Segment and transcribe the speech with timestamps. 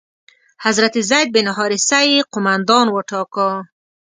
[0.65, 3.49] حضرت زید بن حارثه یې قومندان وټاکه.